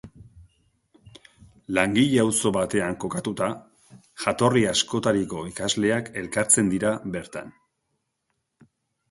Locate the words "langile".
1.77-2.21